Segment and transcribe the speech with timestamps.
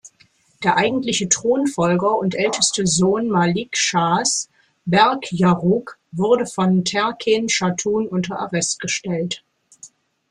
[0.63, 4.49] Der eigentliche Thronfolger und älteste Sohn Malik-Schahs,
[4.85, 9.43] Berk-Yaruq, wurde von Terken-Chatun unter Arrest gestellt.